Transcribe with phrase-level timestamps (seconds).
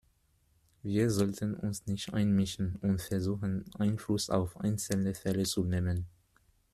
[0.81, 6.07] Wir sollten uns nicht einmischen und versuchen, Einfluss auf einzelne Fälle zu nehmen.